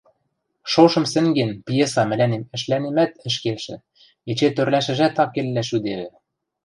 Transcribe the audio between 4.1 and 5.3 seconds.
эче тӧрлӓшӹжӓт